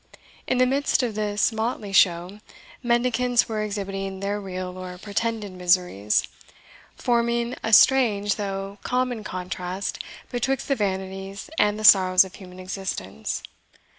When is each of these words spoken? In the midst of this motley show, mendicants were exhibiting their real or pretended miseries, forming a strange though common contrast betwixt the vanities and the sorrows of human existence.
In 0.47 0.57
the 0.57 0.65
midst 0.65 1.03
of 1.03 1.13
this 1.13 1.51
motley 1.51 1.93
show, 1.93 2.39
mendicants 2.81 3.47
were 3.47 3.61
exhibiting 3.61 4.19
their 4.19 4.41
real 4.41 4.75
or 4.75 4.97
pretended 4.97 5.51
miseries, 5.51 6.23
forming 6.95 7.55
a 7.63 7.71
strange 7.71 8.33
though 8.37 8.79
common 8.81 9.23
contrast 9.23 9.99
betwixt 10.31 10.67
the 10.69 10.75
vanities 10.75 11.51
and 11.59 11.77
the 11.77 11.83
sorrows 11.83 12.25
of 12.25 12.33
human 12.33 12.59
existence. 12.59 13.43